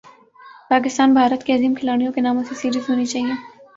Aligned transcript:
پاکستان 0.69 1.13
بھارت 1.13 1.43
کے 1.43 1.55
عظیم 1.55 1.73
کھلاڑیوں 1.73 2.11
کے 2.13 2.21
ناموں 2.21 2.43
سے 2.43 2.55
سیریز 2.55 2.89
ہونی 2.89 3.05
چاہیے 3.05 3.33